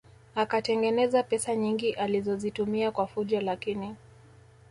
Akatengeneza 0.35 1.23
pesa 1.23 1.55
nyingi 1.55 1.93
alizozitumia 1.93 2.91
kwa 2.91 3.07
fujo 3.07 3.41
lakini 3.41 3.95